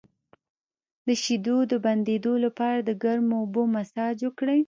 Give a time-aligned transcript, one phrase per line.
[1.07, 4.59] د شیدو د بندیدو لپاره د ګرمو اوبو مساج وکړئ